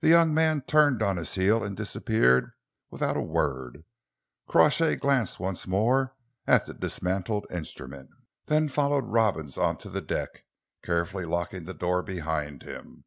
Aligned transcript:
The 0.00 0.08
young 0.08 0.34
man 0.34 0.62
turned 0.62 1.00
on 1.00 1.16
his 1.16 1.36
heel 1.36 1.62
and 1.62 1.76
disappeared 1.76 2.50
without 2.90 3.16
a 3.16 3.20
word. 3.22 3.84
Crawshay 4.48 4.96
glanced 4.96 5.38
once 5.38 5.64
more 5.64 6.16
at 6.44 6.66
the 6.66 6.74
dismantled 6.74 7.46
instrument, 7.48 8.10
then 8.46 8.68
followed 8.68 9.04
Robins 9.04 9.56
on 9.56 9.76
to 9.76 9.90
the 9.90 10.00
deck, 10.02 10.42
carefully 10.82 11.24
locking 11.24 11.66
the 11.66 11.72
door 11.74 12.02
behind 12.02 12.64
him. 12.64 13.04